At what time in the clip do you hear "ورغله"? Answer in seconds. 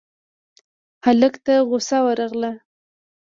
2.05-2.51